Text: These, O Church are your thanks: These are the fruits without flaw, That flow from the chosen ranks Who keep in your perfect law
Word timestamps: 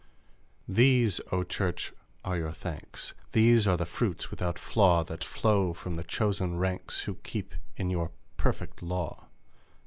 These, 0.67 1.21
O 1.31 1.43
Church 1.43 1.93
are 2.25 2.35
your 2.35 2.51
thanks: 2.51 3.13
These 3.33 3.67
are 3.67 3.77
the 3.77 3.85
fruits 3.85 4.31
without 4.31 4.57
flaw, 4.57 5.03
That 5.03 5.23
flow 5.23 5.73
from 5.75 5.93
the 5.93 6.03
chosen 6.03 6.57
ranks 6.57 7.01
Who 7.01 7.19
keep 7.21 7.53
in 7.77 7.91
your 7.91 8.09
perfect 8.35 8.81
law 8.81 9.25